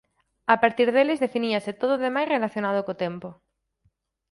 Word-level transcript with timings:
A 0.53 0.55
partir 0.63 0.87
deles 0.95 1.21
definíase 1.25 1.71
todo 1.81 1.91
o 1.95 2.03
demais 2.05 2.31
relacionado 2.35 2.85
co 2.87 2.99
tempo. 3.05 3.29